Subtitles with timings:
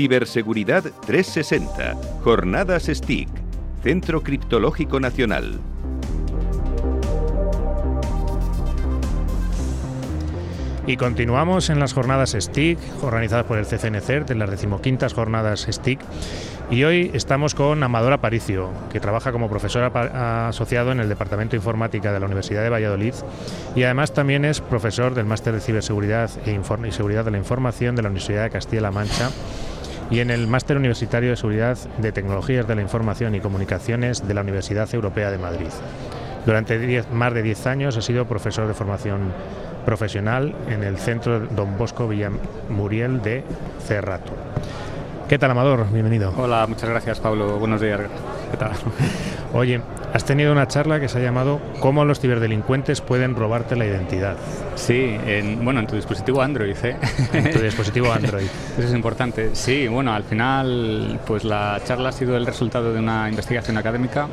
[0.00, 1.94] Ciberseguridad 360.
[2.24, 3.28] Jornadas STIC.
[3.82, 5.60] Centro Criptológico Nacional.
[10.86, 16.00] Y continuamos en las jornadas STIC, organizadas por el CCNCER, de las decimoquintas jornadas STIC.
[16.70, 21.58] Y hoy estamos con Amador Aparicio, que trabaja como profesor asociado en el Departamento de
[21.58, 23.12] Informática de la Universidad de Valladolid
[23.74, 27.96] y además también es profesor del Máster de Ciberseguridad e y Seguridad de la Información
[27.96, 29.30] de la Universidad de Castilla-La Mancha
[30.10, 34.34] y en el Máster Universitario de Seguridad de Tecnologías de la Información y Comunicaciones de
[34.34, 35.68] la Universidad Europea de Madrid.
[36.44, 39.32] Durante más de 10 años ha sido profesor de formación
[39.84, 43.44] profesional en el Centro Don Bosco Villamuriel de
[43.86, 44.32] Cerrato.
[45.28, 45.86] ¿Qué tal, Amador?
[45.92, 46.34] Bienvenido.
[46.36, 47.58] Hola, muchas gracias, Pablo.
[47.58, 48.00] Buenos días.
[48.50, 48.72] ¿Qué tal?
[49.52, 49.80] Oye,
[50.12, 54.36] has tenido una charla que se ha llamado ¿Cómo los ciberdelincuentes pueden robarte la identidad?
[54.74, 56.96] Sí, en, bueno, en tu dispositivo Android, ¿eh?
[57.32, 58.46] En tu dispositivo Android.
[58.78, 59.50] Eso es importante.
[59.54, 64.28] Sí, bueno, al final, pues la charla ha sido el resultado de una investigación académica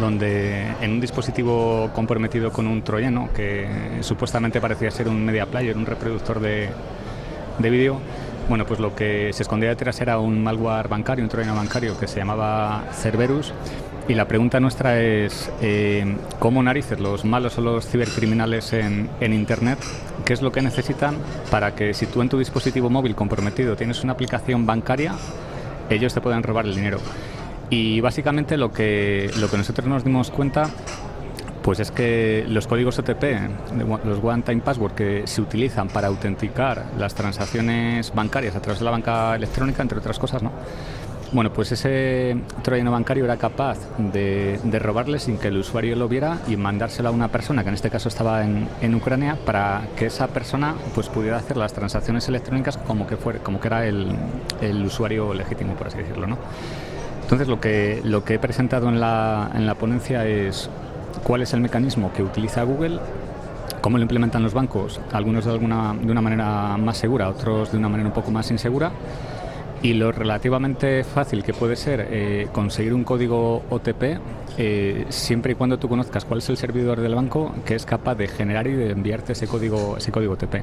[0.00, 3.66] donde en un dispositivo comprometido con un troyano, que
[4.00, 6.68] supuestamente parecía ser un media player, un reproductor de,
[7.58, 7.98] de vídeo,
[8.48, 12.06] bueno, pues lo que se escondía detrás era un malware bancario, un troyano bancario que
[12.06, 13.52] se llamaba Cerberus.
[14.08, 19.34] Y la pregunta nuestra es, eh, ¿cómo narices los malos o los cibercriminales en, en
[19.34, 19.78] Internet?
[20.24, 21.14] ¿Qué es lo que necesitan
[21.50, 25.14] para que si tú en tu dispositivo móvil comprometido tienes una aplicación bancaria,
[25.90, 26.98] ellos te puedan robar el dinero?
[27.68, 30.70] Y básicamente lo que, lo que nosotros nos dimos cuenta
[31.62, 33.24] pues es que los códigos OTP,
[34.06, 38.86] los One Time Password que se utilizan para autenticar las transacciones bancarias a través de
[38.86, 40.50] la banca electrónica, entre otras cosas, ¿no?
[41.30, 46.38] Bueno, pues ese troyano bancario era capaz de, robarle sin que el usuario lo viera
[46.48, 50.06] y mandárselo a una persona, que en este caso estaba en, en, Ucrania, para que
[50.06, 54.08] esa persona pues pudiera hacer las transacciones electrónicas como que, fuera, como que era el,
[54.62, 56.38] el usuario legítimo, por así decirlo, ¿no?
[57.22, 60.70] Entonces, lo que, lo que he presentado en la, en la ponencia es
[61.24, 63.00] cuál es el mecanismo que utiliza Google,
[63.82, 67.76] cómo lo implementan los bancos, algunos de, alguna, de una manera más segura, otros de
[67.76, 68.92] una manera un poco más insegura,
[69.82, 74.18] y lo relativamente fácil que puede ser eh, conseguir un código OTP
[74.56, 78.16] eh, siempre y cuando tú conozcas cuál es el servidor del banco que es capaz
[78.16, 80.56] de generar y de enviarte ese código, ese código OTP.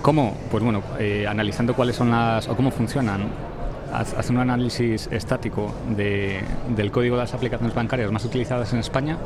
[0.00, 0.36] ¿Cómo?
[0.50, 3.22] Pues bueno, eh, analizando cuáles son las o cómo funcionan
[3.92, 9.18] hace un análisis estático del código de las aplicaciones bancarias más utilizadas en España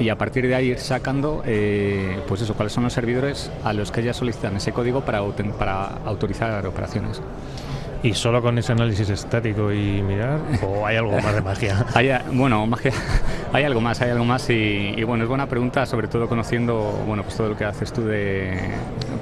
[0.00, 3.72] y a partir de ahí ir sacando eh, pues eso, cuáles son los servidores a
[3.72, 5.22] los que ya solicitan ese código para,
[5.58, 7.20] para autorizar operaciones.
[8.02, 10.40] ¿Y solo con ese análisis estático y mirar?
[10.62, 11.84] ¿O hay algo más de magia?
[11.94, 12.92] hay, bueno, magia,
[13.52, 17.22] hay algo más, hay algo más y, bueno, es buena pregunta, sobre todo conociendo bueno,
[17.22, 18.58] pues todo lo que haces tú de,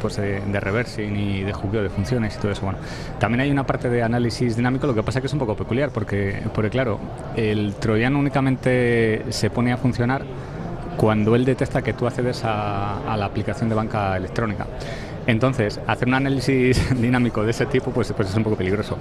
[0.00, 2.62] pues de, reversing y de jugueo de funciones y todo eso.
[2.62, 2.78] Bueno,
[3.18, 5.90] también hay una parte de análisis dinámico, lo que pasa que es un poco peculiar
[5.90, 7.00] porque, porque claro,
[7.34, 10.22] el troyano únicamente se pone a funcionar
[10.96, 14.66] cuando él detecta que tú accedes a, a la aplicación de banca electrónica.
[15.28, 18.96] Entonces, hacer un análisis dinámico de ese tipo pues, pues es un poco peligroso.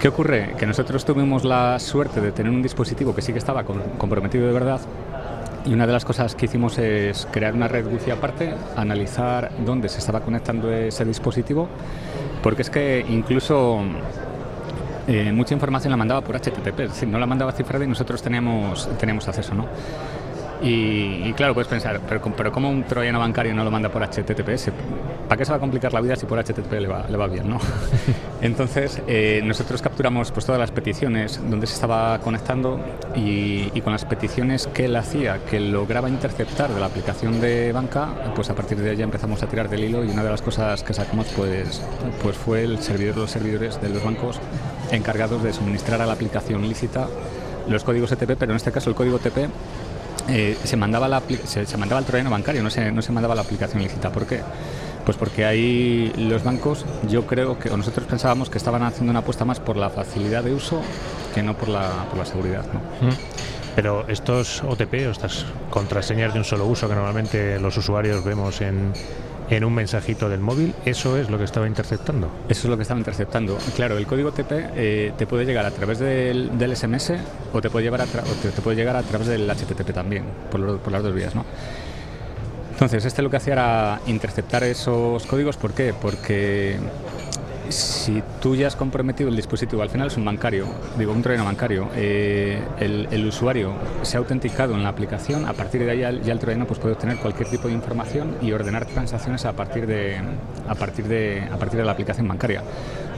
[0.00, 0.54] ¿Qué ocurre?
[0.58, 4.52] Que nosotros tuvimos la suerte de tener un dispositivo que sí que estaba comprometido de
[4.52, 4.80] verdad
[5.66, 9.88] y una de las cosas que hicimos es crear una red wifi aparte, analizar dónde
[9.90, 11.68] se estaba conectando ese dispositivo,
[12.42, 13.80] porque es que incluso
[15.06, 18.22] eh, mucha información la mandaba por HTTP, es decir, no la mandaba cifrada y nosotros
[18.22, 19.66] teníamos, teníamos acceso, ¿no?
[20.62, 24.70] Y, claro, puedes pensar, pero, pero ¿cómo un troyano bancario no lo manda por HTTPS?
[25.28, 27.26] ¿Para qué se va a complicar la vida si por HTTP le va, le va
[27.26, 27.48] bien?
[27.48, 27.58] ¿no?
[28.40, 32.80] Entonces, eh, nosotros capturamos pues, todas las peticiones donde se estaba conectando
[33.16, 38.32] y, con las peticiones que él hacía, que lograba interceptar de la aplicación de banca,
[38.36, 40.84] pues a partir de ahí empezamos a tirar del hilo y una de las cosas
[40.84, 41.82] que sacamos pues,
[42.22, 44.40] pues fue el servidor, los servidores de los bancos
[44.92, 47.08] encargados de suministrar a la aplicación lícita
[47.68, 49.48] los códigos ETP, pero en este caso el código TP
[50.28, 53.42] eh, se, mandaba la, se, mandaba el troyano bancario, no se, no se mandaba la
[53.42, 54.10] aplicación lícita.
[54.10, 54.40] ¿Por qué?
[55.04, 59.20] Pues porque ahí los bancos, yo creo que, o nosotros pensábamos que estaban haciendo una
[59.20, 60.80] apuesta más por la facilidad de uso
[61.34, 62.64] que no por la, por la seguridad.
[62.72, 63.10] ¿no?
[63.74, 68.60] Pero estos OTP o estas contraseñas de un solo uso que normalmente los usuarios vemos
[68.60, 68.92] en,
[69.52, 72.30] en un mensajito del móvil, ¿eso es lo que estaba interceptando?
[72.48, 73.58] Eso es lo que estaba interceptando.
[73.76, 77.12] Claro, el código TP eh, te puede llegar a través del, SMS
[77.52, 81.44] o te puede, llegar a través del HTTP también, por, por las dos vías, ¿no?
[82.72, 85.58] Entonces, este lo que hacía era interceptar esos códigos.
[85.58, 85.92] ¿Por qué?
[86.00, 86.78] Porque
[87.72, 90.66] si tú ya has comprometido el dispositivo, al final es un bancario,
[90.98, 93.72] digo, un troyano bancario, eh, el, usuario
[94.02, 96.94] se ha autenticado en la aplicación, a partir de ahí ya, el troyano pues, puede
[96.94, 100.18] obtener cualquier tipo de información y ordenar transacciones a partir de,
[100.68, 102.62] a partir de, a partir de la aplicación bancaria.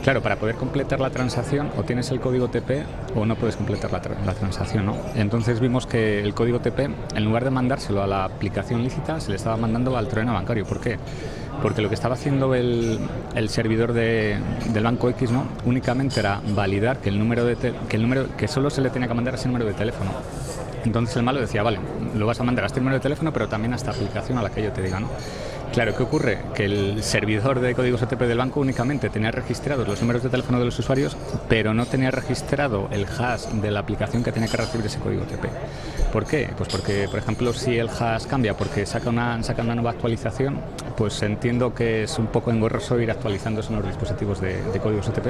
[0.05, 2.85] Claro, para poder completar la transacción o tienes el código TP
[3.15, 4.93] o no puedes completar la, transacción.
[5.15, 9.31] Entonces vimos que el código TP, en lugar de mandárselo a la aplicación lícita, se
[9.31, 10.67] le estaba mandando al troyano bancario.
[10.67, 10.99] ¿Por qué?
[11.63, 12.99] Porque lo que estaba haciendo el,
[13.49, 18.27] servidor del banco X no únicamente era validar que el número de que el número
[18.37, 20.11] que solo se le tenía que mandar ese número de teléfono.
[20.85, 21.79] Entonces el malo decía vale
[22.15, 24.43] lo vas a mandar a este número de teléfono pero también a esta aplicación a
[24.43, 25.09] la que yo te diga no
[25.73, 26.39] Claro, ¿qué ocurre?
[26.55, 30.59] Que el servidor de códigos OTP del banco únicamente tenía registrados los números de teléfono
[30.59, 31.17] de los usuarios,
[31.49, 35.23] pero no tenía registrado el hash de la aplicación que tenía que recibir ese código
[35.23, 35.47] OTP.
[36.13, 36.49] ¿Por qué?
[36.57, 40.61] Pues porque, por ejemplo, si el hash cambia porque saca una, saca una nueva actualización,
[40.97, 45.29] pues entiendo que es un poco engorroso ir actualizando en los dispositivos de, códigos OTP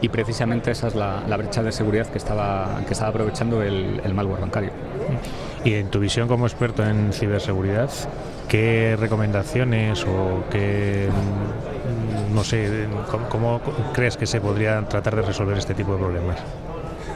[0.00, 4.40] y precisamente esa es la, brecha de seguridad que estaba, que estaba aprovechando el malware
[4.40, 4.70] bancario.
[5.64, 7.90] Y en tu visión como experto en ciberseguridad,
[8.52, 12.86] ¿qué recomendaciones o qué, mm, no sé,
[13.30, 13.62] cómo,
[13.94, 16.38] crees que se podría tratar de resolver este tipo de problemas?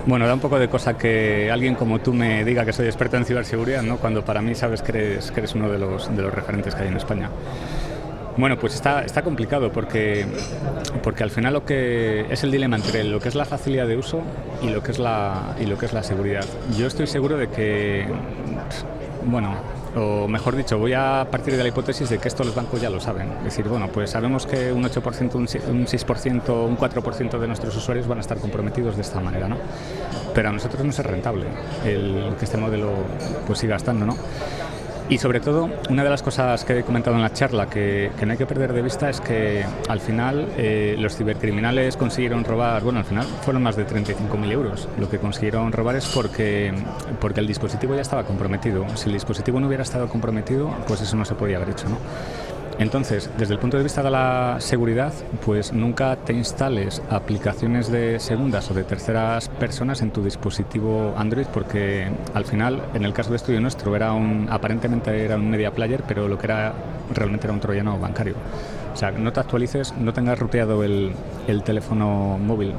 [0.07, 3.19] Bueno, da un poco de cosa que alguien como tú me diga que soy experto
[3.19, 3.99] en ciberseguridad, ¿no?
[3.99, 6.85] cuando para mí sabes que eres, que eres uno de los, de los referentes que
[6.85, 7.29] hay en España.
[8.39, 10.25] Bueno, pues está, está complicado porque,
[11.03, 13.99] porque al final lo que es el dilema entre lo que es la facilidad de
[13.99, 14.23] uso
[14.63, 16.47] y lo que es la, y lo que es la seguridad.
[16.79, 18.07] Yo estoy seguro de que,
[19.27, 19.55] bueno,
[19.97, 22.91] o mejor dicho, voy a partir de la hipótesis de que esto los bancos ya
[22.91, 23.33] lo saben.
[23.39, 25.47] Es decir, bueno, pues sabemos que un 8%, un
[25.87, 29.57] 6%, un 4% de nuestros usuarios van a estar comprometidos de esta manera, ¿no?
[30.35, 31.47] Pero a nosotros no es rentable
[31.85, 32.91] el que este modelo
[33.47, 34.17] pues siga estando, ¿no?
[35.09, 38.33] Y sobre todo, una de las cosas que he comentado en la charla que, no
[38.33, 42.99] hay que perder de vista es que al final eh, los cibercriminales consiguieron robar, bueno,
[42.99, 44.89] al final fueron más de 35.000 euros.
[44.99, 46.75] Lo que consiguieron robar es porque,
[47.21, 48.85] porque el dispositivo ya estaba comprometido.
[48.97, 51.99] Si el dispositivo no hubiera estado comprometido, pues eso no se podía haber hecho, ¿no?
[52.79, 55.13] Entonces, desde el punto de vista de la seguridad,
[55.45, 61.47] pues nunca te instales aplicaciones de segundas o de terceras personas en tu dispositivo Android
[61.53, 65.71] porque al final, en el caso de estudio nuestro, era un, aparentemente era un media
[65.71, 66.75] player, pero lo que era
[67.15, 68.35] realmente era un troyano bancario.
[68.93, 71.13] O sea, no te actualices, no tengas ruteado el,
[71.47, 72.75] el teléfono móvil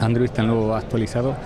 [0.00, 1.36] Android, tenlo actualizado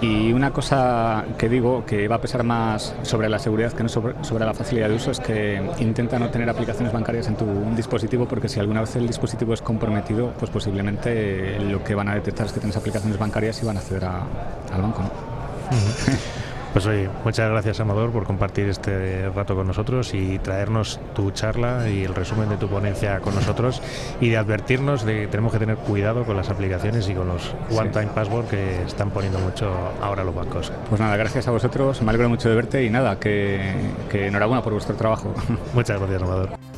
[0.00, 3.88] y una cosa que digo que va a pesar más sobre la seguridad que no
[3.88, 4.14] sobre,
[4.44, 8.48] la facilidad de uso es que intenta no tener aplicaciones bancarias en tu dispositivo porque
[8.48, 12.52] si alguna vez el dispositivo es comprometido, pues posiblemente lo que van a detectar es
[12.52, 15.02] que tienes aplicaciones bancarias y van a acceder al banco.
[15.02, 16.35] ¿no?
[16.76, 21.88] Pues oye, muchas gracias Amador por compartir este rato con nosotros y traernos tu charla
[21.88, 23.80] y el resumen de tu ponencia con nosotros
[24.20, 27.54] y de advertirnos de que tenemos que tener cuidado con las aplicaciones y con los
[27.70, 30.70] one-time password que están poniendo mucho ahora los bancos.
[30.90, 33.72] Pues nada, gracias a vosotros, me alegro mucho de verte y nada, que,
[34.10, 35.32] que enhorabuena por vuestro trabajo.
[35.72, 36.75] Muchas gracias Amador.